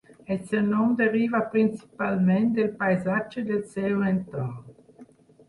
El 0.35 0.37
seu 0.51 0.61
nom 0.69 0.95
deriva 1.01 1.41
principalment 1.51 2.49
del 2.57 2.73
paisatge 2.81 3.45
del 3.53 3.61
seu 3.77 4.03
entorn. 4.15 4.53